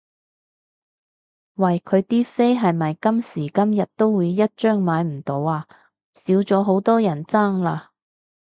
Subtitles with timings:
[1.53, 5.67] 喂佢啲飛係咪今時今日都會一張買唔到啊？
[6.15, 7.91] 少咗好多人爭啦？